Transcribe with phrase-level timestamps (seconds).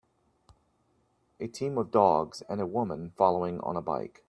[1.39, 4.19] A team of dogs, and a woman following on a bike.